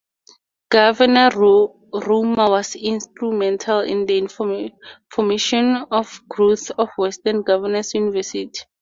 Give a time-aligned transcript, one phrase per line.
[0.71, 4.27] Governor Romer was instrumental in the
[5.11, 8.61] formation and growth of Western Governors University.